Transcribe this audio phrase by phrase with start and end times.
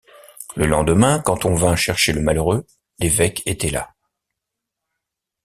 [0.55, 2.65] Le lendemain, quand on vint chercher le malheureux,
[2.99, 3.93] l’évêque était là.